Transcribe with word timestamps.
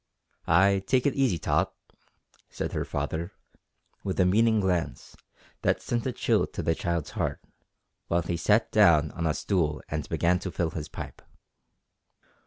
"Ay, 0.47 0.81
take 0.87 1.05
it 1.05 1.13
easy, 1.13 1.37
Tot," 1.37 1.75
said 2.49 2.71
her 2.71 2.83
father, 2.83 3.33
with 4.03 4.19
a 4.19 4.25
meaning 4.25 4.59
glance, 4.59 5.15
that 5.61 5.79
sent 5.79 6.07
a 6.07 6.11
chill 6.11 6.47
to 6.47 6.63
the 6.63 6.73
child's 6.73 7.11
heart, 7.11 7.39
while 8.07 8.23
he 8.23 8.35
sat 8.35 8.71
down 8.71 9.11
on 9.11 9.27
a 9.27 9.33
stool 9.35 9.79
and 9.89 10.09
began 10.09 10.39
to 10.39 10.49
fill 10.51 10.71
his 10.71 10.87
pipe. 10.89 11.21